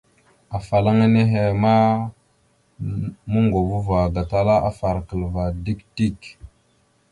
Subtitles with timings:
[0.57, 1.73] Afalaŋa nehe ma
[3.31, 6.19] moŋgov ava gatala afarəkal ava dik dik.